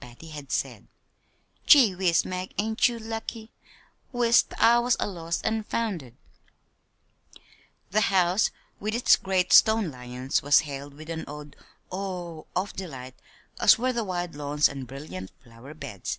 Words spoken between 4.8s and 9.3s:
a lost an' founded!" The house with its